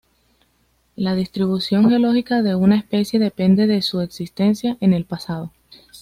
La 0.95 1.13
distribución 1.13 1.87
geológica 1.87 2.41
de 2.41 2.55
una 2.55 2.75
especie 2.75 3.19
depende 3.19 3.67
de 3.67 3.83
su 3.83 4.01
existencia 4.01 4.75
en 4.79 4.93
el 4.93 5.05
pasado. 5.05 5.51